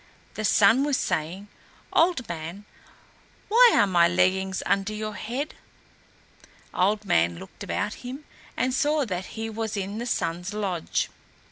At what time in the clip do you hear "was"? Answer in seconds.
0.83-0.97, 9.47-9.77